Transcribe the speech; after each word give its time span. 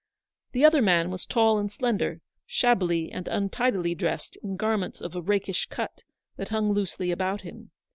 The 0.53 0.65
other 0.65 0.81
man 0.81 1.11
was 1.11 1.27
tall 1.27 1.59
and 1.59 1.71
slender, 1.71 2.21
shabbily 2.47 3.11
and 3.11 3.27
untidily 3.27 3.93
dressed 3.93 4.35
in 4.37 4.55
garments 4.57 4.99
of 4.99 5.15
a 5.15 5.21
rakish 5.21 5.67
cut, 5.67 6.05
that 6.37 6.49
hung 6.49 6.71
loosely 6.73 7.11
about 7.11 7.41
him. 7.41 7.69